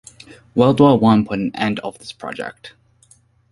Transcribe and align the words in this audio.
World 0.55 0.79
War 0.79 0.97
One 0.97 1.27
put 1.27 1.37
an 1.37 1.55
end 1.55 1.79
of 1.81 1.99
this 1.99 2.11
project. 2.11 2.73